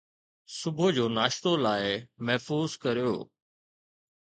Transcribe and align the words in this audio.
صبح 0.59 0.87
جو 0.95 1.05
ناشتو 1.17 1.51
لاء 1.63 1.83
محفوظ 2.25 2.69
ڪريو 2.83 3.15